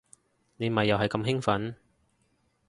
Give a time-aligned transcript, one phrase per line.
[0.57, 1.75] 你咪又係咁興奮